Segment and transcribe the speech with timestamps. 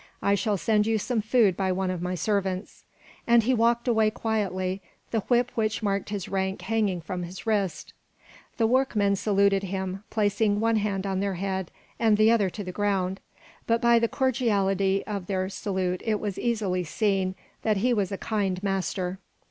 [0.23, 2.85] I shall send you some food by one of my servants."
[3.27, 4.81] And he walked away quietly,
[5.11, 7.93] the whip which marked his rank hanging from his wrist.
[8.57, 11.69] The workmen saluted him, placing one hand on their head
[11.99, 13.19] and the other to the ground,
[13.67, 18.17] but by the cordiality of their salute it was easily seen that he was a
[18.17, 19.19] kind master.